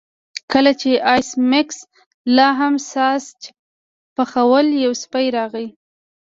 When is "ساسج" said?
2.91-3.39